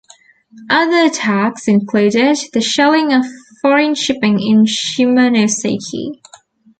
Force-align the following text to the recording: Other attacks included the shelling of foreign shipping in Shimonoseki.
Other 0.71 1.05
attacks 1.11 1.67
included 1.67 2.35
the 2.53 2.59
shelling 2.61 3.13
of 3.13 3.23
foreign 3.61 3.93
shipping 3.93 4.39
in 4.39 4.65
Shimonoseki. 4.65 6.19